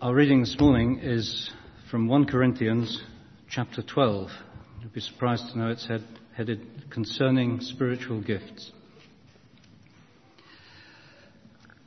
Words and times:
Our 0.00 0.14
reading 0.14 0.42
this 0.42 0.56
morning 0.60 1.00
is 1.02 1.50
from 1.90 2.06
1 2.06 2.26
Corinthians 2.26 3.02
chapter 3.50 3.82
12. 3.82 4.30
You'll 4.80 4.90
be 4.90 5.00
surprised 5.00 5.50
to 5.50 5.58
know 5.58 5.70
it's 5.70 5.88
head, 5.88 6.04
headed 6.36 6.88
Concerning 6.88 7.60
Spiritual 7.60 8.20
Gifts. 8.20 8.70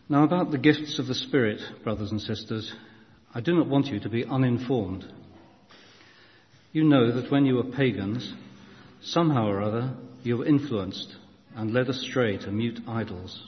Now, 0.10 0.26
about 0.26 0.52
the 0.52 0.58
gifts 0.58 1.00
of 1.00 1.08
the 1.08 1.16
Spirit, 1.16 1.62
brothers 1.86 2.12
and 2.12 2.20
sisters, 2.20 2.74
I 3.34 3.40
do 3.40 3.56
not 3.56 3.70
want 3.70 3.86
you 3.86 4.02
to 4.02 4.10
be 4.10 4.26
uninformed. 4.26 5.06
You 6.74 6.84
know 6.84 7.14
that 7.14 7.32
when 7.32 7.46
you 7.46 7.56
were 7.56 7.64
pagans, 7.64 8.34
somehow 9.02 9.48
or 9.48 9.62
other 9.62 9.96
you 10.22 10.40
were 10.40 10.46
influenced 10.46 11.16
and 11.56 11.74
led 11.74 11.88
astray 11.88 12.38
to 12.40 12.52
mute 12.52 12.82
idols. 12.90 13.48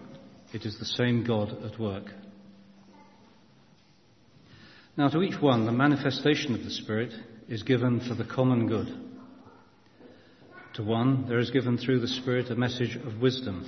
it 0.53 0.65
is 0.65 0.77
the 0.77 0.85
same 0.85 1.23
God 1.23 1.63
at 1.63 1.79
work. 1.79 2.05
Now, 4.97 5.07
to 5.09 5.21
each 5.21 5.41
one, 5.41 5.65
the 5.65 5.71
manifestation 5.71 6.53
of 6.53 6.63
the 6.63 6.71
Spirit 6.71 7.13
is 7.47 7.63
given 7.63 8.01
for 8.01 8.13
the 8.13 8.25
common 8.25 8.67
good. 8.67 8.87
To 10.75 10.83
one, 10.83 11.27
there 11.27 11.39
is 11.39 11.51
given 11.51 11.77
through 11.77 12.01
the 12.01 12.07
Spirit 12.07 12.49
a 12.49 12.55
message 12.55 12.95
of 12.95 13.21
wisdom. 13.21 13.65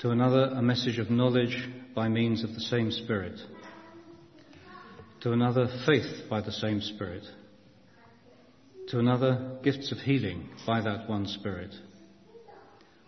To 0.00 0.10
another, 0.10 0.44
a 0.44 0.62
message 0.62 0.98
of 0.98 1.10
knowledge 1.10 1.68
by 1.94 2.08
means 2.08 2.42
of 2.42 2.54
the 2.54 2.60
same 2.60 2.90
Spirit. 2.90 3.38
To 5.20 5.32
another, 5.32 5.68
faith 5.86 6.28
by 6.28 6.40
the 6.40 6.52
same 6.52 6.80
Spirit. 6.80 7.24
To 8.88 8.98
another, 8.98 9.58
gifts 9.62 9.92
of 9.92 9.98
healing 9.98 10.48
by 10.66 10.80
that 10.80 11.08
one 11.08 11.26
Spirit 11.26 11.74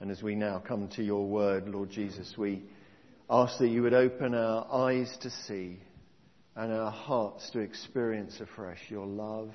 And 0.00 0.10
as 0.10 0.22
we 0.22 0.34
now 0.34 0.62
come 0.66 0.88
to 0.96 1.02
your 1.02 1.26
word, 1.26 1.68
Lord 1.68 1.90
Jesus, 1.90 2.32
we 2.38 2.62
ask 3.28 3.58
that 3.58 3.68
you 3.68 3.82
would 3.82 3.92
open 3.92 4.34
our 4.34 4.66
eyes 4.72 5.14
to 5.20 5.30
see 5.30 5.76
and 6.56 6.72
our 6.72 6.90
hearts 6.90 7.50
to 7.50 7.58
experience 7.58 8.40
afresh 8.40 8.78
your 8.88 9.04
love 9.04 9.50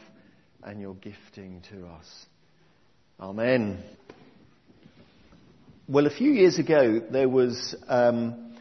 and 0.61 0.79
your 0.79 0.93
gifting 0.95 1.63
to 1.71 1.87
us. 1.87 2.25
Amen. 3.19 3.83
Well, 5.87 6.05
a 6.05 6.15
few 6.15 6.31
years 6.31 6.59
ago, 6.59 7.01
there 7.11 7.29
was 7.29 7.75
um, 7.87 8.55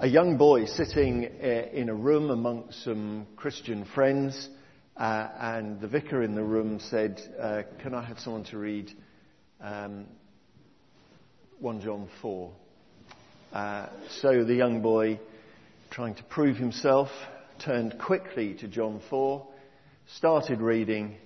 a 0.00 0.08
young 0.08 0.36
boy 0.36 0.64
sitting 0.64 1.22
in 1.22 1.88
a 1.88 1.94
room 1.94 2.30
amongst 2.30 2.82
some 2.82 3.28
Christian 3.36 3.84
friends, 3.94 4.48
uh, 4.96 5.28
and 5.38 5.80
the 5.80 5.86
vicar 5.86 6.24
in 6.24 6.34
the 6.34 6.42
room 6.42 6.80
said, 6.80 7.20
uh, 7.40 7.62
Can 7.82 7.94
I 7.94 8.02
have 8.02 8.18
someone 8.18 8.44
to 8.46 8.58
read 8.58 8.90
um, 9.60 10.06
1 11.60 11.82
John 11.82 12.08
4. 12.22 12.50
Uh, 13.52 13.86
so 14.22 14.44
the 14.44 14.54
young 14.54 14.80
boy, 14.80 15.20
trying 15.90 16.14
to 16.14 16.24
prove 16.24 16.56
himself, 16.56 17.10
turned 17.58 17.98
quickly 17.98 18.54
to 18.54 18.66
John 18.66 19.02
4, 19.10 19.46
started 20.16 20.62
reading, 20.62 21.16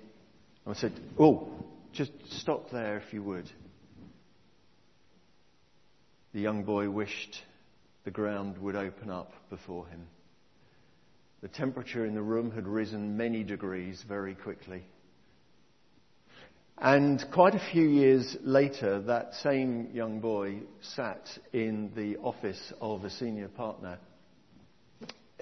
and 0.67 0.77
said, 0.77 0.93
Oh, 1.21 1.49
just 1.93 2.11
stop 2.31 2.71
there 2.71 2.97
if 2.97 3.13
you 3.13 3.23
would. 3.23 3.49
The 6.33 6.41
young 6.41 6.65
boy 6.65 6.91
wished 6.91 7.41
the 8.05 8.11
ground 8.11 8.59
would 8.59 8.75
open 8.75 9.11
up 9.11 9.33
before 9.51 9.87
him. 9.87 10.09
The 11.43 11.49
temperature 11.49 12.05
in 12.05 12.15
the 12.15 12.23
room 12.23 12.51
had 12.51 12.67
risen 12.67 13.17
many 13.17 13.45
degrees 13.45 14.05
very 14.09 14.35
quickly. 14.35 14.83
And 16.79 17.25
quite 17.33 17.55
a 17.55 17.63
few 17.73 17.85
years 17.85 18.37
later, 18.43 19.01
that 19.03 19.35
same 19.35 19.91
young 19.93 20.21
boy 20.21 20.61
sat 20.81 21.29
in 21.53 21.93
the 21.95 22.17
office 22.17 22.73
of 22.81 23.05
a 23.05 23.11
senior 23.11 23.49
partner 23.49 23.99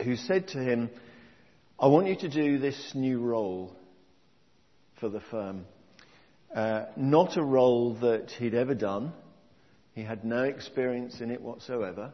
who 0.04 0.16
said 0.16 0.48
to 0.48 0.58
him, 0.58 0.90
I 1.78 1.86
want 1.86 2.06
you 2.06 2.16
to 2.16 2.28
do 2.28 2.58
this 2.58 2.92
new 2.94 3.20
role 3.20 3.74
for 5.00 5.08
the 5.08 5.22
firm. 5.30 5.64
Uh, 6.54 6.84
not 6.96 7.38
a 7.38 7.42
role 7.42 7.94
that 7.94 8.30
he'd 8.38 8.54
ever 8.54 8.74
done. 8.74 9.12
He 9.94 10.02
had 10.02 10.24
no 10.24 10.44
experience 10.44 11.20
in 11.20 11.30
it 11.30 11.40
whatsoever. 11.40 12.12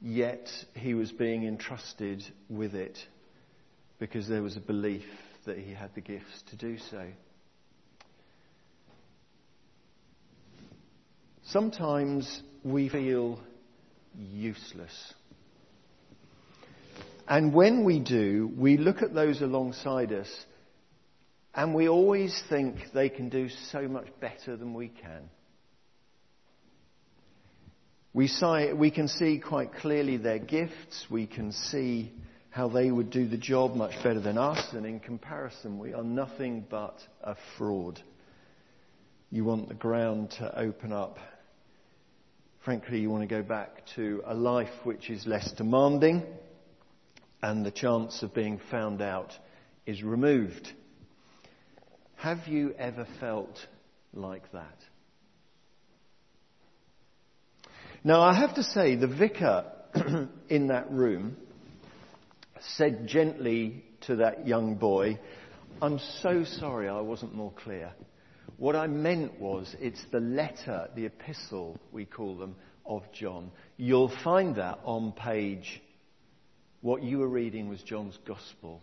Yet 0.00 0.48
he 0.74 0.94
was 0.94 1.12
being 1.12 1.46
entrusted 1.46 2.24
with 2.48 2.74
it 2.74 2.98
because 3.98 4.28
there 4.28 4.42
was 4.42 4.56
a 4.56 4.60
belief 4.60 5.04
that 5.44 5.58
he 5.58 5.72
had 5.72 5.94
the 5.94 6.00
gifts 6.00 6.42
to 6.50 6.56
do 6.56 6.78
so. 6.90 7.06
Sometimes 11.50 12.42
we 12.62 12.90
feel 12.90 13.40
useless. 14.14 15.14
And 17.26 17.54
when 17.54 17.84
we 17.84 18.00
do, 18.00 18.52
we 18.54 18.76
look 18.76 19.00
at 19.00 19.14
those 19.14 19.40
alongside 19.40 20.12
us 20.12 20.28
and 21.54 21.74
we 21.74 21.88
always 21.88 22.38
think 22.50 22.76
they 22.92 23.08
can 23.08 23.30
do 23.30 23.48
so 23.70 23.88
much 23.88 24.08
better 24.20 24.56
than 24.58 24.74
we 24.74 24.88
can. 24.88 25.30
We, 28.12 28.30
we 28.74 28.90
can 28.90 29.08
see 29.08 29.38
quite 29.38 29.72
clearly 29.72 30.18
their 30.18 30.38
gifts. 30.38 31.06
We 31.10 31.26
can 31.26 31.52
see 31.52 32.12
how 32.50 32.68
they 32.68 32.90
would 32.90 33.10
do 33.10 33.26
the 33.26 33.38
job 33.38 33.74
much 33.74 33.94
better 34.04 34.20
than 34.20 34.36
us. 34.36 34.74
And 34.74 34.84
in 34.84 35.00
comparison, 35.00 35.78
we 35.78 35.94
are 35.94 36.04
nothing 36.04 36.66
but 36.68 36.98
a 37.22 37.36
fraud. 37.56 38.02
You 39.30 39.44
want 39.44 39.68
the 39.68 39.74
ground 39.74 40.32
to 40.32 40.58
open 40.58 40.92
up 40.92 41.18
Frankly, 42.68 43.00
you 43.00 43.08
want 43.08 43.26
to 43.26 43.34
go 43.34 43.42
back 43.42 43.82
to 43.96 44.22
a 44.26 44.34
life 44.34 44.68
which 44.84 45.08
is 45.08 45.26
less 45.26 45.50
demanding 45.52 46.22
and 47.42 47.64
the 47.64 47.70
chance 47.70 48.22
of 48.22 48.34
being 48.34 48.60
found 48.70 49.00
out 49.00 49.32
is 49.86 50.02
removed. 50.02 50.70
Have 52.16 52.46
you 52.46 52.74
ever 52.78 53.06
felt 53.20 53.58
like 54.12 54.52
that? 54.52 54.76
Now, 58.04 58.20
I 58.20 58.38
have 58.38 58.56
to 58.56 58.62
say, 58.62 58.96
the 58.96 59.06
vicar 59.06 59.64
in 60.50 60.66
that 60.66 60.90
room 60.90 61.38
said 62.76 63.06
gently 63.06 63.82
to 64.02 64.16
that 64.16 64.46
young 64.46 64.74
boy, 64.74 65.18
I'm 65.80 65.98
so 66.20 66.44
sorry 66.44 66.86
I 66.86 67.00
wasn't 67.00 67.34
more 67.34 67.54
clear. 67.64 67.94
What 68.58 68.74
I 68.74 68.88
meant 68.88 69.38
was, 69.38 69.76
it's 69.78 70.04
the 70.10 70.18
letter, 70.18 70.88
the 70.96 71.06
epistle, 71.06 71.78
we 71.92 72.04
call 72.04 72.36
them, 72.36 72.56
of 72.88 73.02
John. 73.12 73.52
You'll 73.76 74.12
find 74.24 74.56
that 74.56 74.80
on 74.84 75.12
page, 75.12 75.80
what 76.80 77.02
you 77.02 77.18
were 77.18 77.28
reading 77.28 77.68
was 77.68 77.82
John's 77.82 78.18
Gospel. 78.26 78.82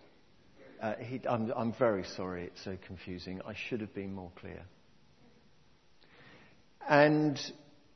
Uh, 0.82 0.94
he, 1.00 1.22
I'm, 1.28 1.52
I'm 1.56 1.74
very 1.74 2.04
sorry 2.16 2.46
it's 2.46 2.64
so 2.64 2.78
confusing. 2.86 3.42
I 3.46 3.54
should 3.56 3.82
have 3.82 3.94
been 3.94 4.14
more 4.14 4.32
clear. 4.40 4.62
And 6.88 7.40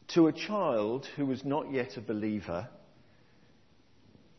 to 0.09 0.27
a 0.27 0.33
child 0.33 1.05
who 1.15 1.25
was 1.25 1.45
not 1.45 1.71
yet 1.71 1.97
a 1.97 2.01
believer, 2.01 2.67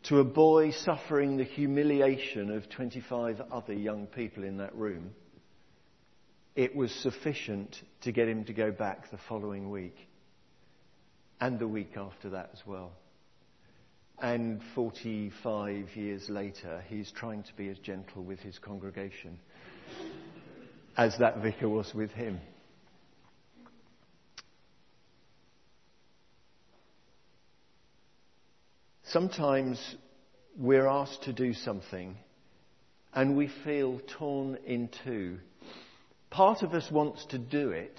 to 0.05 0.19
a 0.19 0.25
boy 0.25 0.73
suffering 0.73 1.37
the 1.37 1.45
humiliation 1.45 2.51
of 2.51 2.69
25 2.71 3.41
other 3.53 3.75
young 3.75 4.07
people 4.07 4.43
in 4.43 4.57
that 4.57 4.75
room, 4.75 5.13
it 6.57 6.75
was 6.75 6.91
sufficient 6.91 7.81
to 8.01 8.11
get 8.11 8.29
him 8.29 8.45
to 8.45 8.53
go 8.53 8.73
back 8.73 9.11
the 9.11 9.19
following 9.29 9.71
week 9.71 9.97
and 11.41 11.59
the 11.59 11.69
week 11.69 11.97
after 11.97 12.31
that 12.31 12.51
as 12.53 12.61
well. 12.67 12.93
and 14.23 14.61
45 14.75 15.97
years 15.97 16.29
later, 16.29 16.85
he's 16.89 17.11
trying 17.11 17.43
to 17.43 17.55
be 17.57 17.69
as 17.71 17.79
gentle 17.79 18.23
with 18.23 18.39
his 18.41 18.59
congregation 18.59 19.39
as 20.97 21.17
that 21.19 21.39
vicar 21.39 21.69
was 21.69 21.95
with 21.95 22.11
him. 22.11 22.39
Sometimes 29.05 29.97
we're 30.57 30.87
asked 30.87 31.23
to 31.25 31.33
do 31.33 31.55
something 31.55 32.17
and 33.13 33.37
we 33.37 33.51
feel 33.65 34.01
torn 34.19 34.57
in 34.67 34.89
two. 35.05 35.39
Part 36.31 36.63
of 36.63 36.75
us 36.75 36.89
wants 36.93 37.25
to 37.31 37.39
do 37.39 37.71
it 37.71 37.99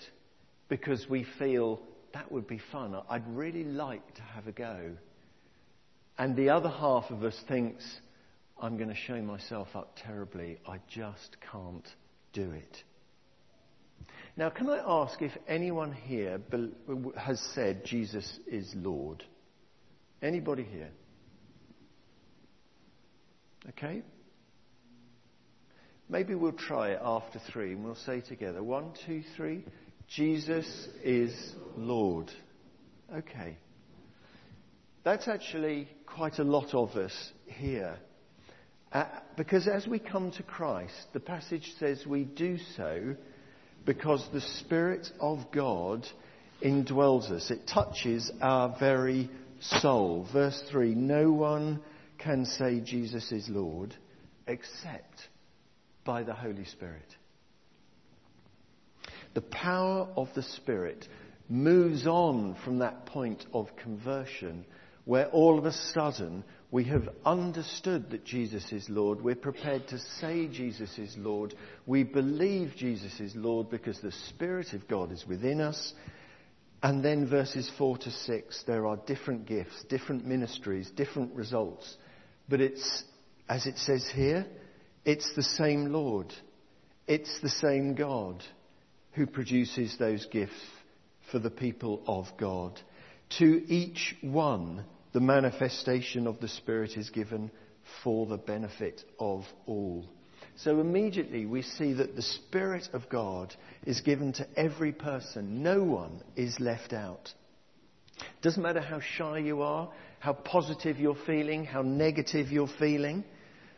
because 0.70 1.10
we 1.10 1.26
feel 1.38 1.82
that 2.13 2.31
would 2.31 2.48
be 2.48 2.60
fun. 2.72 2.96
I'd 3.10 3.28
really 3.28 3.63
like 3.63 4.16
to 4.16 4.22
have 4.22 4.48
a 4.48 4.52
go. 4.52 4.92
And 6.18 6.36
the 6.36 6.50
other 6.50 6.69
half 6.69 7.10
of 7.10 7.24
us 7.24 7.40
thinks, 7.48 7.84
I'm 8.62 8.78
going 8.78 8.90
to 8.90 8.96
show 8.96 9.22
myself 9.22 9.69
up 9.75 9.98
terribly. 10.04 10.60
I 10.68 10.80
just 10.88 11.38
can't 11.52 11.88
do 12.34 12.52
it. 12.52 12.84
Now, 14.38 14.50
can 14.50 14.69
I 14.69 14.80
ask 14.86 15.22
if 15.22 15.31
anyone 15.48 15.92
here 15.92 16.40
has 17.18 17.40
said 17.54 17.86
Jesus 17.86 18.40
is 18.48 18.72
Lord? 18.75 19.24
Anybody 20.22 20.63
here? 20.63 20.92
Okay? 23.69 24.04
Maybe 26.10 26.36
we'll 26.36 26.52
try 26.52 26.90
it 26.90 27.00
after 27.04 27.40
three 27.52 27.72
and 27.72 27.84
we'll 27.84 27.96
say 27.96 28.22
together 28.22 28.62
one, 28.62 28.92
two, 29.06 29.24
three. 29.36 29.63
Jesus 30.16 30.66
is 31.04 31.34
Lord. 31.78 32.30
Okay. 33.16 33.56
That's 35.06 35.30
actually 35.30 35.88
quite 36.06 36.38
a 36.38 36.44
lot 36.44 36.74
of 36.74 36.98
us 36.98 37.13
here. 37.46 37.98
Uh, 38.92 39.06
because 39.38 39.69
as 39.69 39.88
we 39.88 40.00
come 40.00 40.31
to 40.31 40.44
Christ, 40.44 40.94
the 41.13 41.22
passage 41.22 41.74
says 41.80 42.06
we 42.06 42.25
do 42.25 42.58
so 42.75 43.16
because 43.86 44.28
the 44.34 44.42
Spirit 44.42 45.08
of 45.22 45.50
God 45.54 46.06
indwells 46.62 47.31
us. 47.31 47.50
It 47.50 47.66
touches 47.66 48.30
our 48.42 48.75
very 48.78 49.30
soul. 49.62 50.28
Verse 50.34 50.62
3 50.69 50.94
No 50.94 51.31
one 51.31 51.80
can 52.18 52.46
say 52.46 52.81
Jesus 52.81 53.31
is 53.31 53.48
Lord 53.48 53.96
except 54.46 55.30
by 56.04 56.24
the 56.24 56.34
Holy 56.34 56.66
Spirit. 56.66 57.16
The 59.33 59.42
power 59.42 60.07
of 60.16 60.30
the 60.36 60.44
Spirit 60.44 61.07
moves 61.48 62.06
on 62.07 62.56
from 62.63 62.80
that 62.80 63.06
point 63.06 63.45
of 63.54 63.75
conversion 63.78 64.66
where 65.06 65.28
all 65.28 65.57
of 65.57 65.66
a 65.66 65.72
sudden 65.72 66.44
we 66.69 66.86
have 66.86 67.10
understood 67.25 68.10
that 68.12 68.24
Jesus 68.24 68.72
is 68.72 68.89
Lord. 68.89 69.22
We're 69.22 69.36
prepared 69.36 69.88
to 69.89 70.00
say 70.19 70.48
Jesus 70.48 70.98
is 70.98 71.16
Lord. 71.18 71.54
We 71.86 72.04
believe 72.04 72.74
Jesus 72.78 73.19
is 73.19 73.36
Lord 73.36 73.69
because 73.69 74.00
the 74.00 74.13
Spirit 74.30 74.74
of 74.74 74.88
God 74.88 75.12
is 75.12 75.25
within 75.28 75.60
us. 75.60 75.94
And 76.84 77.04
then 77.04 77.27
verses 77.30 77.69
4 77.77 77.98
to 78.00 78.12
6, 78.12 78.63
there 78.66 78.88
are 78.88 78.98
different 79.06 79.45
gifts, 79.45 79.84
different 79.89 80.25
ministries, 80.25 80.89
different 80.92 81.36
results. 81.36 81.98
But 82.48 82.62
it's, 82.62 83.04
as 83.50 83.66
it 83.66 83.77
says 83.77 84.10
here, 84.13 84.45
it's 85.04 85.31
the 85.36 85.44
same 85.44 85.92
Lord. 85.92 86.34
It's 87.07 87.39
the 87.42 87.50
same 87.50 87.95
God 87.95 88.44
who 89.13 89.25
produces 89.25 89.98
those 89.98 90.25
gifts 90.28 90.54
for 91.31 91.40
the 91.40 91.50
people 91.50 92.02
of 92.08 92.28
God. 92.38 92.80
To 93.40 93.63
each 93.68 94.16
one, 94.22 94.86
the 95.13 95.19
manifestation 95.19 96.28
of 96.28 96.40
the 96.40 96.48
Spirit 96.48 96.98
is 96.98 97.10
given 97.10 97.52
for 98.04 98.25
the 98.25 98.38
benefit 98.38 99.04
of 99.19 99.46
all. 99.66 100.06
So 100.58 100.80
immediately 100.80 101.46
we 101.46 101.62
see 101.62 101.94
that 101.94 102.16
the 102.16 102.22
Spirit 102.22 102.90
of 102.94 103.10
God 103.10 103.56
is 103.86 104.02
given 104.02 104.34
to 104.34 104.48
every 104.56 104.92
person. 104.92 105.63
No 105.63 105.84
one 105.84 106.22
is 106.36 106.60
left 106.60 106.94
out. 106.94 107.34
Doesn't 108.42 108.62
matter 108.62 108.81
how 108.81 109.00
shy 109.00 109.40
you 109.40 109.62
are, 109.62 109.90
how 110.19 110.34
positive 110.34 111.00
you're 111.00 111.16
feeling, 111.25 111.66
how 111.66 111.81
negative 111.81 112.52
you're 112.52 112.68
feeling, 112.68 113.24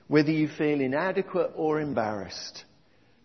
whether 0.07 0.31
you 0.31 0.47
feel 0.47 0.81
inadequate 0.81 1.51
or 1.55 1.79
embarrassed. 1.79 2.65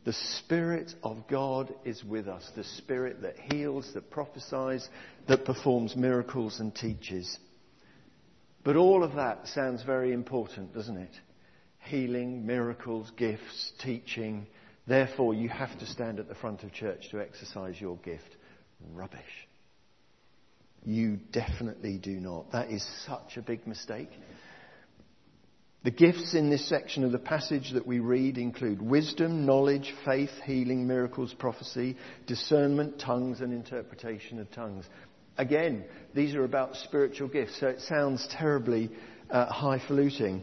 The 0.04 0.12
Spirit 0.12 0.94
of 1.02 1.26
God 1.28 1.74
is 1.84 2.02
with 2.04 2.28
us. 2.28 2.50
The 2.56 2.64
Spirit 2.64 3.22
that 3.22 3.38
heals, 3.38 3.92
that 3.94 4.10
prophesies, 4.10 4.88
that 5.26 5.44
performs 5.44 5.96
miracles 5.96 6.60
and 6.60 6.74
teaches. 6.74 7.38
But 8.64 8.76
all 8.76 9.02
of 9.02 9.14
that 9.16 9.46
sounds 9.48 9.82
very 9.82 10.12
important, 10.12 10.74
doesn't 10.74 10.96
it? 10.96 11.14
Healing, 11.80 12.46
miracles, 12.46 13.10
gifts, 13.16 13.72
teaching. 13.82 14.46
Therefore, 14.86 15.34
you 15.34 15.48
have 15.48 15.78
to 15.78 15.86
stand 15.86 16.18
at 16.18 16.28
the 16.28 16.34
front 16.34 16.62
of 16.62 16.72
church 16.72 17.10
to 17.10 17.20
exercise 17.20 17.80
your 17.80 17.96
gift. 17.98 18.36
Rubbish. 18.92 19.20
You 20.84 21.18
definitely 21.32 21.98
do 21.98 22.20
not. 22.20 22.52
That 22.52 22.70
is 22.70 22.86
such 23.06 23.36
a 23.36 23.42
big 23.42 23.66
mistake. 23.66 24.10
The 25.84 25.90
gifts 25.92 26.34
in 26.34 26.50
this 26.50 26.68
section 26.68 27.04
of 27.04 27.12
the 27.12 27.20
passage 27.20 27.70
that 27.72 27.86
we 27.86 28.00
read 28.00 28.36
include 28.36 28.82
wisdom, 28.82 29.46
knowledge, 29.46 29.94
faith, 30.04 30.32
healing, 30.44 30.88
miracles, 30.88 31.32
prophecy, 31.32 31.96
discernment, 32.26 32.98
tongues, 32.98 33.40
and 33.40 33.52
interpretation 33.52 34.40
of 34.40 34.50
tongues. 34.50 34.86
Again, 35.36 35.84
these 36.14 36.34
are 36.34 36.42
about 36.42 36.74
spiritual 36.74 37.28
gifts, 37.28 37.60
so 37.60 37.68
it 37.68 37.80
sounds 37.80 38.26
terribly 38.28 38.90
uh, 39.30 39.46
highfalutin. 39.46 40.42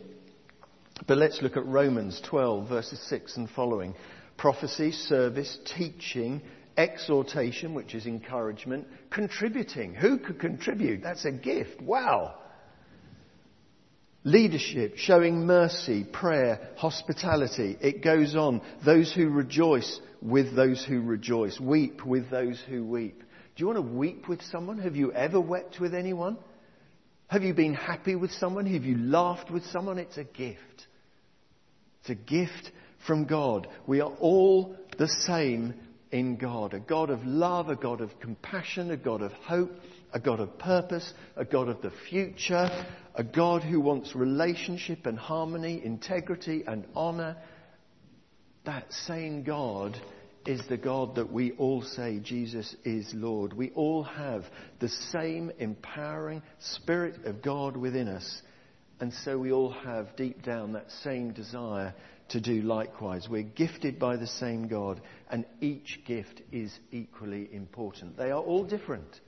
But 1.05 1.17
let's 1.17 1.41
look 1.41 1.57
at 1.57 1.65
Romans 1.65 2.21
12, 2.29 2.69
verses 2.69 3.01
6 3.09 3.35
and 3.35 3.49
following. 3.49 3.93
Prophecy, 4.37 4.93
service, 4.93 5.57
teaching, 5.77 6.41
exhortation, 6.77 7.73
which 7.73 7.93
is 7.93 8.05
encouragement, 8.05 8.87
contributing. 9.09 9.93
Who 9.95 10.17
could 10.17 10.39
contribute? 10.39 11.03
That's 11.03 11.25
a 11.25 11.31
gift. 11.33 11.81
Wow. 11.81 12.35
Leadership, 14.25 14.97
showing 14.97 15.45
mercy, 15.45 16.03
prayer, 16.03 16.69
hospitality. 16.77 17.77
It 17.79 18.03
goes 18.03 18.35
on. 18.35 18.61
Those 18.83 19.13
who 19.13 19.29
rejoice 19.29 20.01
with 20.19 20.55
those 20.55 20.83
who 20.83 20.99
rejoice. 20.99 21.59
Weep 21.59 22.03
with 22.03 22.31
those 22.31 22.59
who 22.67 22.83
weep. 22.83 23.19
Do 23.19 23.61
you 23.61 23.67
want 23.67 23.77
to 23.77 23.95
weep 23.95 24.27
with 24.27 24.41
someone? 24.41 24.79
Have 24.79 24.95
you 24.95 25.13
ever 25.13 25.39
wept 25.39 25.79
with 25.79 25.93
anyone? 25.93 26.37
Have 27.27 27.43
you 27.43 27.53
been 27.53 27.75
happy 27.75 28.15
with 28.15 28.31
someone? 28.31 28.65
Have 28.65 28.83
you 28.83 28.97
laughed 28.97 29.51
with 29.51 29.63
someone? 29.67 29.99
It's 29.99 30.17
a 30.17 30.23
gift. 30.23 30.87
It's 32.01 32.09
a 32.09 32.15
gift 32.15 32.71
from 33.05 33.25
God. 33.25 33.67
We 33.85 34.01
are 34.01 34.11
all 34.19 34.75
the 34.97 35.07
same 35.07 35.75
in 36.11 36.37
God. 36.37 36.73
A 36.73 36.79
God 36.79 37.11
of 37.11 37.23
love, 37.25 37.69
a 37.69 37.75
God 37.75 38.01
of 38.01 38.19
compassion, 38.19 38.89
a 38.89 38.97
God 38.97 39.21
of 39.21 39.31
hope, 39.33 39.71
a 40.15 40.19
God 40.19 40.39
of 40.39 40.57
purpose, 40.57 41.13
a 41.35 41.43
God 41.43 41.67
of 41.67 41.81
the 41.81 41.91
future, 42.09 42.69
a 43.15 43.23
God 43.23 43.63
who 43.63 43.81
wants 43.81 44.15
relationship 44.15 45.05
and 45.05 45.19
harmony, 45.19 45.81
integrity 45.83 46.63
and 46.65 46.85
honor. 46.95 47.35
That 48.63 48.91
same 48.91 49.43
God 49.43 49.99
is 50.45 50.61
the 50.69 50.77
God 50.77 51.15
that 51.15 51.33
we 51.33 51.51
all 51.53 51.81
say 51.81 52.19
Jesus 52.23 52.73
is 52.85 53.11
Lord. 53.13 53.51
We 53.51 53.71
all 53.71 54.03
have 54.03 54.45
the 54.79 54.87
same 54.87 55.51
empowering 55.59 56.41
Spirit 56.59 57.25
of 57.25 57.41
God 57.41 57.75
within 57.75 58.07
us. 58.07 58.41
And 59.01 59.11
so 59.25 59.37
we 59.37 59.51
all 59.51 59.71
have 59.71 60.15
deep 60.15 60.43
down 60.43 60.71
that 60.73 60.91
same 61.03 61.33
desire 61.33 61.93
to 62.29 62.39
do 62.39 62.61
likewise. 62.61 63.27
We're 63.29 63.43
gifted 63.43 63.99
by 63.99 64.15
the 64.15 64.27
same 64.27 64.69
God, 64.69 65.01
and 65.29 65.45
each 65.59 65.99
gift 66.07 66.41
is 66.53 66.71
equally 66.93 67.49
important. 67.51 68.15
They 68.15 68.31
are 68.31 68.41
all 68.41 68.63
different. 68.63 69.19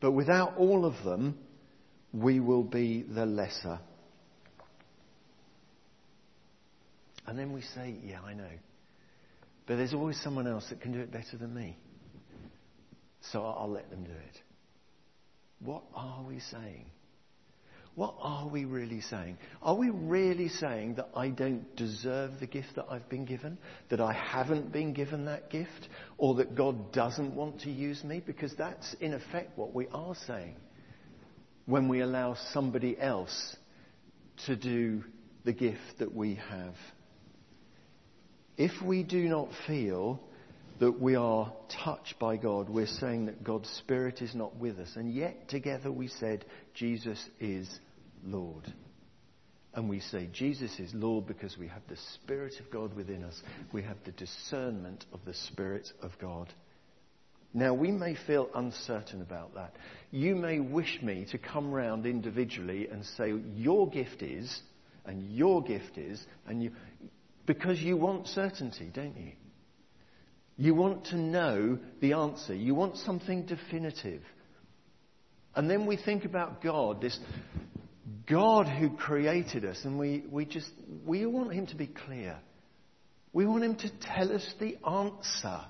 But 0.00 0.12
without 0.12 0.56
all 0.58 0.84
of 0.84 0.94
them, 1.04 1.38
we 2.12 2.40
will 2.40 2.62
be 2.62 3.02
the 3.02 3.26
lesser. 3.26 3.78
And 7.26 7.38
then 7.38 7.52
we 7.52 7.62
say, 7.62 7.96
Yeah, 8.04 8.20
I 8.22 8.34
know. 8.34 8.44
But 9.66 9.76
there's 9.76 9.94
always 9.94 10.20
someone 10.20 10.46
else 10.46 10.68
that 10.70 10.80
can 10.80 10.92
do 10.92 11.00
it 11.00 11.10
better 11.10 11.36
than 11.36 11.52
me. 11.52 11.76
So 13.32 13.44
I'll 13.44 13.70
let 13.70 13.90
them 13.90 14.04
do 14.04 14.12
it. 14.12 14.40
What 15.58 15.82
are 15.94 16.22
we 16.22 16.38
saying? 16.38 16.86
What 17.96 18.14
are 18.20 18.46
we 18.46 18.66
really 18.66 19.00
saying? 19.00 19.38
Are 19.62 19.74
we 19.74 19.88
really 19.88 20.48
saying 20.48 20.96
that 20.96 21.08
I 21.16 21.30
don't 21.30 21.74
deserve 21.76 22.38
the 22.38 22.46
gift 22.46 22.76
that 22.76 22.84
I've 22.90 23.08
been 23.08 23.24
given? 23.24 23.56
That 23.88 24.02
I 24.02 24.12
haven't 24.12 24.70
been 24.70 24.92
given 24.92 25.24
that 25.24 25.48
gift? 25.48 25.88
Or 26.18 26.34
that 26.34 26.54
God 26.54 26.92
doesn't 26.92 27.34
want 27.34 27.62
to 27.62 27.70
use 27.70 28.04
me? 28.04 28.22
Because 28.24 28.54
that's 28.54 28.94
in 29.00 29.14
effect 29.14 29.56
what 29.56 29.74
we 29.74 29.88
are 29.88 30.14
saying 30.26 30.56
when 31.64 31.88
we 31.88 32.02
allow 32.02 32.36
somebody 32.52 33.00
else 33.00 33.56
to 34.44 34.56
do 34.56 35.02
the 35.46 35.54
gift 35.54 35.98
that 35.98 36.14
we 36.14 36.34
have. 36.50 36.74
If 38.58 38.72
we 38.84 39.04
do 39.04 39.26
not 39.26 39.48
feel 39.66 40.20
that 40.80 41.00
we 41.00 41.16
are 41.16 41.50
touched 41.82 42.18
by 42.18 42.36
God, 42.36 42.68
we're 42.68 42.86
saying 42.86 43.26
that 43.26 43.42
God's 43.42 43.70
Spirit 43.70 44.20
is 44.20 44.34
not 44.34 44.54
with 44.56 44.78
us. 44.78 44.92
And 44.96 45.10
yet, 45.14 45.48
together, 45.48 45.90
we 45.90 46.08
said, 46.08 46.44
Jesus 46.74 47.22
is 47.40 47.80
Lord. 48.26 48.72
And 49.74 49.90
we 49.90 50.00
say 50.00 50.28
Jesus 50.32 50.78
is 50.80 50.94
Lord 50.94 51.26
because 51.26 51.58
we 51.58 51.68
have 51.68 51.82
the 51.88 51.98
Spirit 52.14 52.54
of 52.60 52.70
God 52.70 52.94
within 52.94 53.22
us. 53.22 53.40
We 53.72 53.82
have 53.82 53.98
the 54.04 54.12
discernment 54.12 55.04
of 55.12 55.20
the 55.26 55.34
Spirit 55.34 55.88
of 56.02 56.12
God. 56.18 56.52
Now, 57.52 57.74
we 57.74 57.90
may 57.90 58.16
feel 58.26 58.48
uncertain 58.54 59.22
about 59.22 59.54
that. 59.54 59.76
You 60.10 60.34
may 60.34 60.60
wish 60.60 61.00
me 61.02 61.26
to 61.30 61.38
come 61.38 61.72
round 61.72 62.06
individually 62.06 62.88
and 62.90 63.04
say, 63.16 63.32
Your 63.54 63.88
gift 63.88 64.22
is, 64.22 64.62
and 65.04 65.30
your 65.30 65.62
gift 65.62 65.98
is, 65.98 66.24
and 66.46 66.62
you. 66.62 66.72
Because 67.46 67.80
you 67.80 67.96
want 67.96 68.26
certainty, 68.28 68.90
don't 68.92 69.16
you? 69.16 69.32
You 70.56 70.74
want 70.74 71.06
to 71.06 71.16
know 71.16 71.78
the 72.00 72.14
answer. 72.14 72.54
You 72.54 72.74
want 72.74 72.96
something 72.96 73.44
definitive. 73.44 74.22
And 75.54 75.70
then 75.70 75.86
we 75.86 75.96
think 75.96 76.24
about 76.24 76.62
God, 76.62 77.00
this 77.00 77.18
God 78.26 78.66
who 78.66 78.90
created 78.90 79.64
us, 79.64 79.78
and 79.84 79.98
we, 79.98 80.24
we 80.30 80.44
just, 80.44 80.70
we 81.04 81.24
want 81.26 81.52
Him 81.52 81.66
to 81.68 81.76
be 81.76 81.86
clear. 81.86 82.36
We 83.32 83.46
want 83.46 83.62
Him 83.62 83.76
to 83.76 83.90
tell 84.00 84.32
us 84.32 84.54
the 84.58 84.76
answer. 84.86 85.60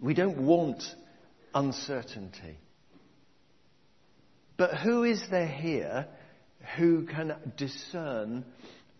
We 0.00 0.14
don't 0.14 0.38
want 0.38 0.82
uncertainty. 1.54 2.58
But 4.56 4.78
who 4.78 5.04
is 5.04 5.22
there 5.30 5.46
here 5.46 6.06
who 6.76 7.04
can 7.04 7.34
discern 7.56 8.44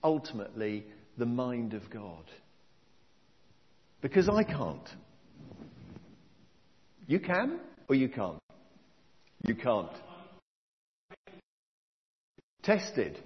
ultimately 0.04 0.86
the 1.16 1.26
mind 1.26 1.72
of 1.72 1.88
God? 1.88 2.24
Because 4.02 4.28
I 4.28 4.42
can't. 4.44 4.88
You 7.06 7.20
can 7.20 7.60
or 7.88 7.94
you 7.94 8.08
can't? 8.08 8.38
You 9.46 9.54
can't. 9.54 9.92
Tested. 12.66 13.16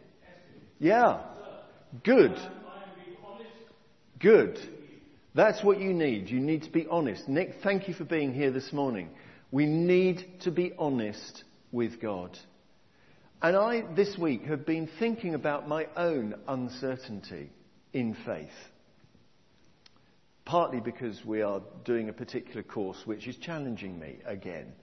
Yeah. 0.78 1.23
Good. 2.04 2.37
Good. 4.18 4.59
That's 5.35 5.64
what 5.64 5.80
you 5.80 5.94
need. 5.94 6.28
You 6.28 6.40
need 6.40 6.64
to 6.64 6.70
be 6.70 6.87
honest. 6.90 7.26
Nick, 7.26 7.54
thank 7.62 7.88
you 7.88 7.94
for 7.94 8.04
being 8.04 8.35
here 8.35 8.50
this 8.50 8.70
morning. 8.70 9.09
We 9.50 9.64
need 9.64 10.26
to 10.42 10.50
be 10.50 10.75
honest 10.78 11.44
with 11.73 12.02
God. 12.02 12.38
And 13.40 13.56
I, 13.56 13.82
this 13.97 14.18
week, 14.18 14.42
have 14.42 14.66
been 14.66 14.90
thinking 14.99 15.35
about 15.35 15.66
my 15.66 15.87
own 15.97 16.35
uncertainty 16.47 17.50
in 17.94 18.14
faith. 18.26 18.49
Partly 20.44 20.80
because 20.80 21.25
we 21.25 21.40
are 21.40 21.62
doing 21.87 22.11
a 22.11 22.12
particular 22.12 22.62
course 22.62 22.99
which 23.06 23.26
is 23.26 23.37
challenging 23.38 23.99
me 23.99 24.18
again. 24.26 24.75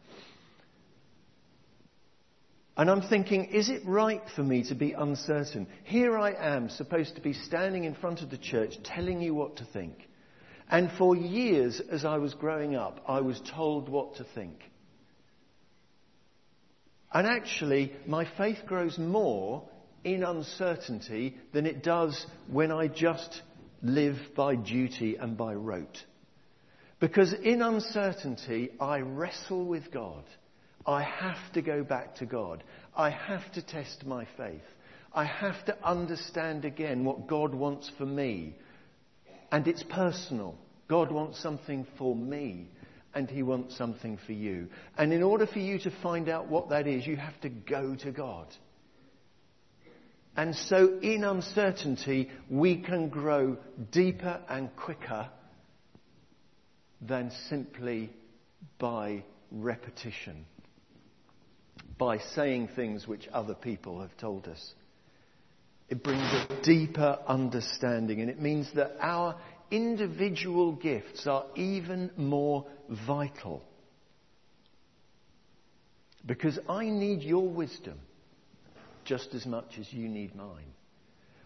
And 2.78 2.92
I'm 2.92 3.02
thinking, 3.02 3.46
is 3.46 3.70
it 3.70 3.82
right 3.86 4.22
for 4.36 4.44
me 4.44 4.64
to 4.66 4.76
be 4.76 4.92
uncertain? 4.92 5.68
Here 5.84 6.16
I 6.16 6.34
am, 6.34 6.70
supposed 6.70 7.16
to 7.16 7.22
be 7.22 7.34
standing 7.34 7.86
in 7.86 7.96
front 7.96 8.22
of 8.22 8.30
the 8.30 8.38
church 8.38 8.76
telling 8.84 9.20
you 9.20 9.34
what 9.34 9.58
to 9.58 9.66
think. 9.66 10.08
And 10.70 10.92
for 10.92 11.16
years, 11.16 11.82
as 11.92 12.06
I 12.06 12.18
was 12.18 12.36
growing 12.36 12.76
up, 12.76 13.04
I 13.08 13.22
was 13.22 13.42
told 13.56 13.90
what 13.90 14.18
to 14.18 14.26
think. 14.36 14.62
And 17.12 17.26
actually, 17.26 17.94
my 18.06 18.28
faith 18.38 18.60
grows 18.68 19.00
more 19.00 19.68
in 20.04 20.24
uncertainty 20.24 21.36
than 21.54 21.66
it 21.66 21.82
does 21.82 22.28
when 22.48 22.72
I 22.72 22.90
just 22.90 23.42
live 23.82 24.18
by 24.36 24.56
duty 24.56 25.16
and 25.16 25.36
by 25.36 25.56
rote. 25.56 26.04
Because 27.00 27.34
in 27.34 27.64
uncertainty, 27.64 28.70
I 28.80 29.00
wrestle 29.00 29.66
with 29.66 29.92
God. 29.92 30.26
I 30.88 31.04
have 31.04 31.52
to 31.54 31.62
go 31.62 31.84
back 31.84 32.16
to 32.16 32.26
God. 32.26 32.64
I 32.96 33.10
have 33.10 33.52
to 33.54 33.62
test 33.62 34.06
my 34.06 34.26
faith. 34.38 34.62
I 35.14 35.26
have 35.26 35.66
to 35.66 35.78
understand 35.86 36.64
again 36.64 37.04
what 37.04 37.28
God 37.28 37.54
wants 37.54 37.92
for 37.98 38.06
me. 38.06 38.56
And 39.52 39.68
it's 39.68 39.84
personal. 39.84 40.56
God 40.88 41.12
wants 41.12 41.42
something 41.42 41.86
for 41.98 42.16
me, 42.16 42.70
and 43.14 43.30
He 43.30 43.44
wants 43.44 43.78
something 43.78 44.18
for 44.26 44.32
you. 44.32 44.70
And 44.98 45.12
in 45.12 45.24
order 45.24 45.46
for 45.46 45.60
you 45.60 45.78
to 45.80 45.92
find 46.02 46.30
out 46.30 46.48
what 46.48 46.70
that 46.70 46.88
is, 46.88 47.06
you 47.06 47.18
have 47.18 47.40
to 47.42 47.50
go 47.50 47.96
to 47.96 48.12
God. 48.12 48.48
And 50.38 50.56
so, 50.56 51.00
in 51.02 51.24
uncertainty, 51.26 52.30
we 52.50 52.78
can 52.78 53.10
grow 53.10 53.58
deeper 53.92 54.40
and 54.48 54.74
quicker 54.78 55.30
than 57.02 57.32
simply 57.50 58.12
by 58.80 59.24
repetition 59.52 60.46
by 61.98 62.20
saying 62.36 62.70
things 62.76 63.08
which 63.08 63.28
other 63.34 63.56
people 63.56 64.02
have 64.02 64.16
told 64.18 64.48
us. 64.48 64.74
It 65.90 66.04
brings 66.04 66.22
a 66.22 66.62
deeper 66.64 67.20
understanding, 67.28 68.22
and 68.22 68.30
it 68.30 68.42
means 68.42 68.70
that 68.76 68.98
our 69.00 69.36
individual 69.72 70.74
gifts 70.74 71.26
are 71.28 71.46
even 71.56 72.12
more 72.18 72.66
vital. 73.08 73.64
Because 76.26 76.60
I 76.68 76.86
need 76.90 77.22
your 77.22 77.48
wisdom 77.48 78.00
just 79.06 79.34
as 79.34 79.46
much 79.46 79.78
as 79.80 79.92
you 79.94 80.10
need 80.10 80.36
mine. 80.36 80.74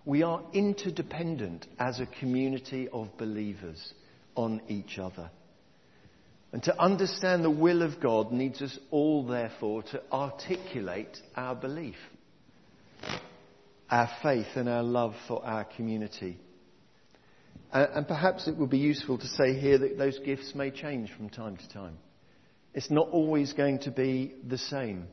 We 0.03 0.23
are 0.23 0.41
interdependent 0.53 1.67
as 1.77 1.99
a 1.99 2.07
community 2.19 2.89
of 2.91 3.15
believers 3.19 3.93
on 4.35 4.61
each 4.67 4.97
other. 4.97 5.29
And 6.53 6.61
to 6.63 6.81
understand 6.81 7.43
the 7.43 7.49
will 7.49 7.81
of 7.81 8.01
God 8.01 8.31
needs 8.31 8.61
us 8.61 8.77
all, 8.89 9.25
therefore, 9.25 9.83
to 9.83 10.01
articulate 10.11 11.17
our 11.35 11.55
belief, 11.55 11.95
our 13.89 14.09
faith, 14.21 14.47
and 14.55 14.67
our 14.67 14.83
love 14.83 15.15
for 15.27 15.45
our 15.45 15.63
community. 15.63 16.37
And 17.71 18.05
perhaps 18.05 18.49
it 18.49 18.57
would 18.57 18.69
be 18.69 18.79
useful 18.79 19.17
to 19.17 19.27
say 19.27 19.57
here 19.57 19.77
that 19.77 19.97
those 19.97 20.19
gifts 20.19 20.53
may 20.53 20.71
change 20.71 21.09
from 21.15 21.29
time 21.29 21.55
to 21.55 21.69
time. 21.69 21.97
It's 22.73 22.91
not 22.91 23.07
always 23.11 23.53
going 23.53 23.79
to 23.79 23.91
be 23.91 24.33
the 24.45 24.57
same. 24.57 25.07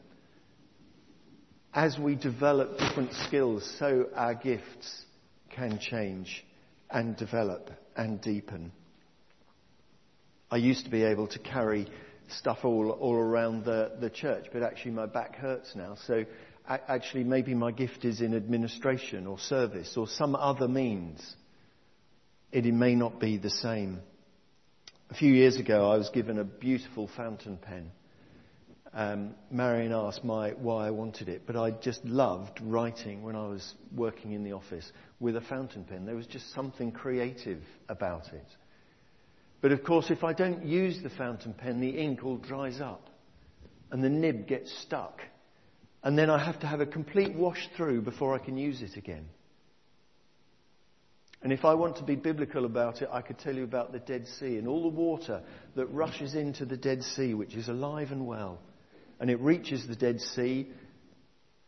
As 1.72 1.96
we 1.98 2.16
develop 2.16 2.78
different 2.78 3.12
skills, 3.26 3.76
so 3.78 4.06
our 4.16 4.34
gifts 4.34 5.04
can 5.50 5.78
change 5.78 6.44
and 6.90 7.16
develop 7.16 7.70
and 7.96 8.20
deepen. 8.20 8.72
I 10.50 10.56
used 10.56 10.84
to 10.84 10.90
be 10.90 11.04
able 11.04 11.28
to 11.28 11.38
carry 11.38 11.88
stuff 12.28 12.58
all, 12.64 12.90
all 12.90 13.14
around 13.14 13.64
the, 13.64 13.92
the 14.00 14.10
church, 14.10 14.46
but 14.52 14.62
actually 14.62 14.92
my 14.92 15.06
back 15.06 15.36
hurts 15.36 15.74
now. 15.74 15.96
So 16.06 16.24
actually, 16.66 17.24
maybe 17.24 17.54
my 17.54 17.70
gift 17.70 18.04
is 18.04 18.20
in 18.20 18.34
administration 18.34 19.26
or 19.26 19.38
service 19.38 19.96
or 19.96 20.06
some 20.06 20.34
other 20.34 20.68
means. 20.68 21.34
It 22.52 22.64
may 22.64 22.94
not 22.94 23.20
be 23.20 23.36
the 23.36 23.50
same. 23.50 24.00
A 25.10 25.14
few 25.14 25.32
years 25.32 25.56
ago, 25.56 25.90
I 25.90 25.96
was 25.96 26.10
given 26.10 26.38
a 26.38 26.44
beautiful 26.44 27.08
fountain 27.16 27.56
pen. 27.56 27.90
Um, 28.92 29.34
Marion 29.50 29.92
asked 29.92 30.24
my, 30.24 30.50
why 30.52 30.86
I 30.86 30.90
wanted 30.90 31.28
it, 31.28 31.42
but 31.46 31.56
I 31.56 31.70
just 31.70 32.04
loved 32.04 32.58
writing 32.62 33.22
when 33.22 33.36
I 33.36 33.46
was 33.46 33.74
working 33.94 34.32
in 34.32 34.44
the 34.44 34.52
office 34.52 34.90
with 35.20 35.36
a 35.36 35.42
fountain 35.42 35.84
pen. 35.84 36.06
There 36.06 36.16
was 36.16 36.26
just 36.26 36.52
something 36.54 36.90
creative 36.92 37.62
about 37.88 38.32
it. 38.32 38.46
But 39.60 39.72
of 39.72 39.82
course, 39.82 40.10
if 40.10 40.22
I 40.22 40.32
don't 40.32 40.64
use 40.64 41.02
the 41.02 41.10
fountain 41.10 41.52
pen, 41.52 41.80
the 41.80 41.90
ink 41.90 42.24
all 42.24 42.36
dries 42.36 42.80
up 42.80 43.08
and 43.90 44.02
the 44.02 44.08
nib 44.08 44.46
gets 44.46 44.72
stuck. 44.82 45.20
And 46.02 46.16
then 46.16 46.30
I 46.30 46.42
have 46.42 46.60
to 46.60 46.66
have 46.66 46.80
a 46.80 46.86
complete 46.86 47.34
wash 47.34 47.68
through 47.76 48.02
before 48.02 48.34
I 48.34 48.38
can 48.38 48.56
use 48.56 48.82
it 48.82 48.96
again. 48.96 49.28
And 51.42 51.52
if 51.52 51.64
I 51.64 51.74
want 51.74 51.96
to 51.96 52.04
be 52.04 52.16
biblical 52.16 52.64
about 52.64 53.00
it, 53.02 53.08
I 53.12 53.20
could 53.20 53.38
tell 53.38 53.54
you 53.54 53.64
about 53.64 53.92
the 53.92 54.00
Dead 54.00 54.26
Sea 54.26 54.56
and 54.56 54.66
all 54.66 54.82
the 54.82 54.96
water 54.96 55.42
that 55.76 55.86
rushes 55.86 56.34
into 56.34 56.64
the 56.64 56.76
Dead 56.76 57.02
Sea, 57.02 57.34
which 57.34 57.54
is 57.54 57.68
alive 57.68 58.10
and 58.10 58.26
well. 58.26 58.60
And 59.20 59.30
it 59.30 59.40
reaches 59.40 59.86
the 59.86 59.96
Dead 59.96 60.20
Sea 60.20 60.68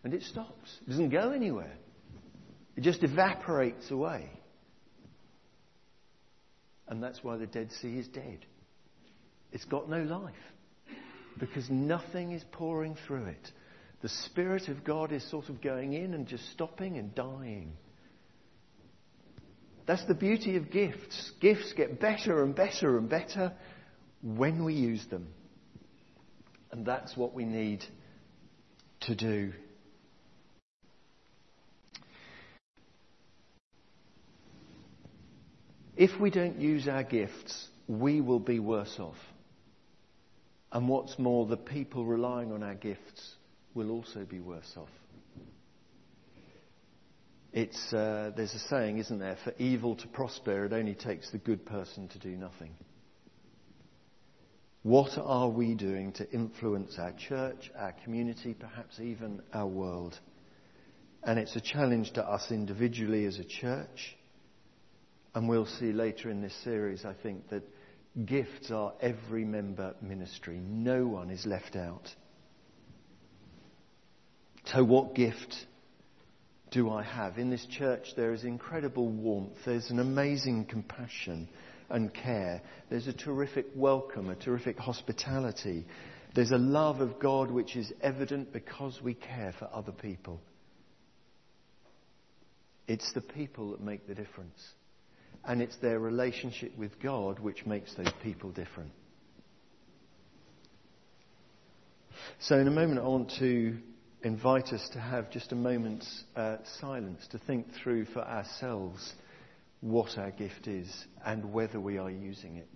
and 0.03 0.15
it 0.15 0.23
stops. 0.23 0.79
It 0.83 0.91
doesn't 0.91 1.11
go 1.11 1.31
anywhere. 1.31 1.73
It 2.77 2.83
just 2.83 3.05
evaporates 3.05 3.91
away. 3.91 4.31
And 6.91 7.03
that's 7.03 7.23
why 7.23 7.37
the 7.37 7.47
Dead 7.47 7.71
Sea 7.81 7.99
is 7.99 8.09
dead. 8.09 8.45
It's 9.53 9.65
got 9.65 9.89
no 9.89 10.03
life 10.03 10.35
because 11.39 11.71
nothing 11.71 12.33
is 12.33 12.45
pouring 12.53 12.97
through 13.07 13.27
it. 13.27 13.51
The 14.03 14.09
Spirit 14.09 14.69
of 14.69 14.83
God 14.83 15.13
is 15.13 15.29
sort 15.31 15.49
of 15.49 15.63
going 15.63 15.93
in 15.93 16.15
and 16.15 16.27
just 16.27 16.51
stopping 16.51 16.99
and 16.99 17.15
dying. 17.15 17.73
That's 19.87 20.05
the 20.07 20.15
beauty 20.15 20.57
of 20.57 20.71
gifts. 20.71 21.33
Gifts 21.41 21.73
get 21.77 22.01
better 22.01 22.43
and 22.43 22.55
better 22.55 22.99
and 22.99 23.09
better 23.09 23.53
when 24.23 24.65
we 24.65 24.75
use 24.75 25.05
them. 25.11 25.29
And 26.73 26.85
that's 26.85 27.17
what 27.17 27.35
we 27.35 27.45
need 27.45 27.85
to 29.03 29.15
do. 29.15 29.53
If 36.01 36.19
we 36.19 36.31
don't 36.31 36.59
use 36.59 36.89
our 36.89 37.03
gifts, 37.03 37.69
we 37.87 38.23
will 38.23 38.39
be 38.39 38.59
worse 38.59 38.97
off. 38.99 39.19
And 40.73 40.89
what's 40.89 41.19
more, 41.19 41.45
the 41.45 41.59
people 41.59 42.07
relying 42.07 42.53
on 42.53 42.63
our 42.63 42.75
gifts 42.75 43.35
will 43.75 43.91
also 43.91 44.25
be 44.25 44.41
worse 44.41 44.73
off. 44.79 44.89
It's, 47.53 47.93
uh, 47.93 48.33
there's 48.35 48.55
a 48.55 48.59
saying, 48.61 48.97
isn't 48.97 49.19
there? 49.19 49.37
For 49.45 49.53
evil 49.59 49.95
to 49.97 50.09
prosper, 50.09 50.65
it 50.65 50.73
only 50.73 50.95
takes 50.95 51.31
the 51.33 51.37
good 51.37 51.67
person 51.67 52.09
to 52.09 52.19
do 52.19 52.31
nothing. 52.31 52.71
What 54.83 55.19
are 55.19 55.51
we 55.51 55.75
doing 55.75 56.13
to 56.13 56.31
influence 56.31 56.99
our 56.99 57.13
church, 57.13 57.71
our 57.79 57.93
community, 58.05 58.55
perhaps 58.55 58.99
even 59.01 59.43
our 59.53 59.67
world? 59.67 60.19
And 61.23 61.39
it's 61.39 61.57
a 61.57 61.61
challenge 61.61 62.15
to 62.15 62.27
us 62.27 62.51
individually 62.51 63.27
as 63.27 63.39
a 63.39 63.45
church. 63.45 64.17
And 65.35 65.49
we'll 65.49 65.67
see 65.67 65.93
later 65.93 66.31
in 66.31 66.43
this 66.43 66.55
series, 66.65 67.05
I 67.05 67.15
think, 67.23 67.49
that 67.51 67.63
gifts 68.27 68.71
are 68.71 68.93
every 69.01 69.45
member 69.45 69.95
ministry. 70.03 70.59
No 70.59 71.07
one 71.07 71.31
is 71.31 71.47
left 71.47 71.77
out. 71.77 72.09
So, 74.67 74.85
what 74.85 75.15
gift 75.15 75.55
do 76.71 76.91
I 76.91 77.03
have? 77.03 77.39
In 77.39 77.51
this 77.51 77.67
church, 77.67 78.09
there 78.17 78.33
is 78.33 78.45
incredible 78.45 79.09
warmth, 79.09 79.57
there's 79.65 79.91
an 79.91 79.99
amazing 79.99 80.67
compassion 80.67 81.49
and 81.89 82.13
care, 82.13 82.63
there's 82.89 83.09
a 83.09 83.13
terrific 83.13 83.67
welcome, 83.75 84.29
a 84.29 84.37
terrific 84.37 84.79
hospitality. 84.79 85.87
There's 86.35 86.53
a 86.53 86.59
love 86.59 87.01
of 87.01 87.19
God 87.19 87.51
which 87.51 87.75
is 87.75 87.93
evident 88.01 88.53
because 88.53 89.01
we 89.03 89.15
care 89.15 89.53
for 89.59 89.69
other 89.73 89.91
people. 89.91 90.41
It's 92.87 93.13
the 93.13 93.21
people 93.21 93.73
that 93.73 93.81
make 93.81 94.07
the 94.07 94.15
difference. 94.15 94.61
And 95.45 95.63
it's 95.63 95.77
their 95.77 95.99
relationship 95.99 96.77
with 96.77 97.01
God 97.01 97.39
which 97.39 97.67
makes 97.67 97.95
those 97.95 98.13
people 98.23 98.51
different. 98.51 98.93
So, 102.41 102.59
in 102.59 102.69
a 102.69 102.71
moment, 102.71 103.01
I 103.01 103.09
want 103.09 103.33
to 103.39 103.77
invite 104.23 104.69
us 104.69 104.89
to 104.93 105.01
have 105.01 105.31
just 105.31 105.53
a 105.53 105.55
moment's 105.55 106.25
uh, 106.37 106.57
silence 106.81 107.27
to 107.31 107.39
think 107.39 107.67
through 107.83 108.05
for 108.07 108.21
ourselves 108.21 109.15
what 109.81 110.19
our 110.19 110.31
gift 110.31 110.67
is 110.67 110.89
and 111.25 111.53
whether 111.53 111.81
we 111.81 111.99
are 111.99 112.11
using 112.11 112.57
it. 112.57 112.69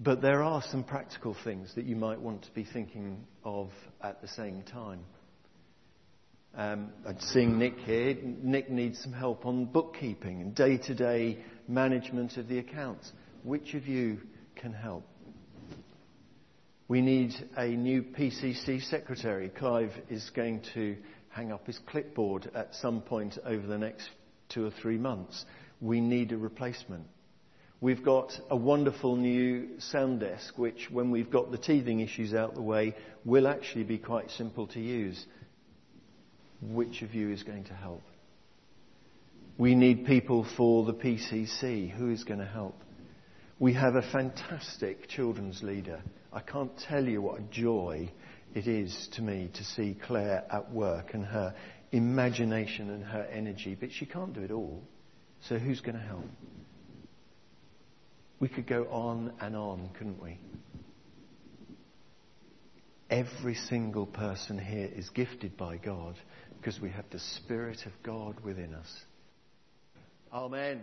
But 0.00 0.20
there 0.20 0.42
are 0.42 0.62
some 0.70 0.84
practical 0.84 1.36
things 1.44 1.74
that 1.74 1.84
you 1.84 1.96
might 1.96 2.20
want 2.20 2.42
to 2.44 2.50
be 2.52 2.64
thinking 2.64 3.26
of 3.44 3.70
at 4.02 4.20
the 4.20 4.28
same 4.28 4.62
time. 4.62 5.00
Um, 6.56 6.90
I'm 7.06 7.20
seeing 7.20 7.58
Nick 7.58 7.76
here. 7.80 8.16
Nick 8.22 8.70
needs 8.70 8.98
some 9.02 9.12
help 9.12 9.44
on 9.44 9.66
bookkeeping 9.66 10.40
and 10.40 10.54
day 10.54 10.78
to 10.78 10.94
day 10.94 11.44
management 11.68 12.38
of 12.38 12.48
the 12.48 12.58
accounts. 12.58 13.12
Which 13.42 13.74
of 13.74 13.86
you 13.86 14.20
can 14.54 14.72
help? 14.72 15.06
We 16.88 17.02
need 17.02 17.34
a 17.58 17.66
new 17.66 18.02
PCC 18.02 18.82
secretary. 18.88 19.50
Clive 19.50 19.92
is 20.08 20.30
going 20.34 20.62
to 20.72 20.96
hang 21.28 21.52
up 21.52 21.66
his 21.66 21.78
clipboard 21.86 22.50
at 22.54 22.74
some 22.76 23.02
point 23.02 23.36
over 23.44 23.66
the 23.66 23.76
next 23.76 24.08
two 24.48 24.64
or 24.64 24.70
three 24.80 24.96
months. 24.96 25.44
We 25.82 26.00
need 26.00 26.32
a 26.32 26.38
replacement. 26.38 27.04
We've 27.82 28.02
got 28.02 28.32
a 28.48 28.56
wonderful 28.56 29.16
new 29.16 29.78
sound 29.78 30.20
desk, 30.20 30.56
which, 30.56 30.88
when 30.90 31.10
we've 31.10 31.30
got 31.30 31.50
the 31.50 31.58
teething 31.58 32.00
issues 32.00 32.32
out 32.32 32.54
the 32.54 32.62
way, 32.62 32.94
will 33.26 33.46
actually 33.46 33.84
be 33.84 33.98
quite 33.98 34.30
simple 34.30 34.66
to 34.68 34.80
use. 34.80 35.26
Which 36.62 37.02
of 37.02 37.14
you 37.14 37.30
is 37.30 37.42
going 37.42 37.64
to 37.64 37.74
help? 37.74 38.02
We 39.58 39.74
need 39.74 40.06
people 40.06 40.46
for 40.56 40.84
the 40.84 40.94
PCC. 40.94 41.90
Who 41.90 42.10
is 42.10 42.24
going 42.24 42.40
to 42.40 42.46
help? 42.46 42.78
We 43.58 43.72
have 43.72 43.94
a 43.94 44.02
fantastic 44.02 45.08
children's 45.08 45.62
leader. 45.62 46.02
I 46.32 46.40
can't 46.40 46.72
tell 46.88 47.04
you 47.04 47.22
what 47.22 47.40
a 47.40 47.44
joy 47.44 48.10
it 48.54 48.66
is 48.66 49.08
to 49.12 49.22
me 49.22 49.50
to 49.54 49.64
see 49.64 49.96
Claire 50.06 50.44
at 50.50 50.70
work 50.70 51.14
and 51.14 51.24
her 51.24 51.54
imagination 51.92 52.90
and 52.90 53.04
her 53.04 53.22
energy, 53.22 53.74
but 53.78 53.90
she 53.92 54.04
can't 54.04 54.34
do 54.34 54.42
it 54.42 54.50
all. 54.50 54.82
So 55.48 55.58
who's 55.58 55.80
going 55.80 55.96
to 55.96 56.02
help? 56.02 56.24
We 58.38 58.48
could 58.48 58.66
go 58.66 58.84
on 58.90 59.32
and 59.40 59.56
on, 59.56 59.88
couldn't 59.96 60.22
we? 60.22 60.38
Every 63.08 63.54
single 63.54 64.06
person 64.06 64.58
here 64.58 64.90
is 64.94 65.08
gifted 65.10 65.56
by 65.56 65.76
God 65.76 66.16
because 66.58 66.80
we 66.80 66.90
have 66.90 67.04
the 67.10 67.18
Spirit 67.18 67.86
of 67.86 67.92
God 68.02 68.40
within 68.40 68.74
us. 68.74 69.04
Amen. 70.32 70.80